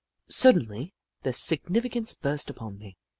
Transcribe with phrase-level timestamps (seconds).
[0.31, 2.97] Suddenly the significance burst upon me.